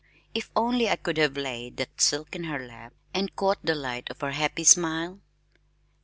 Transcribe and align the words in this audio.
If 0.33 0.49
only 0.55 0.89
I 0.89 0.95
could 0.95 1.17
have 1.17 1.37
laid 1.37 1.77
the 1.77 1.87
silk 1.95 2.35
in 2.35 2.45
her 2.45 2.57
lap, 2.57 2.91
and 3.13 3.35
caught 3.35 3.63
the 3.63 3.75
light 3.75 4.09
of 4.09 4.21
her 4.21 4.31
happy 4.31 4.63
smile! 4.63 5.19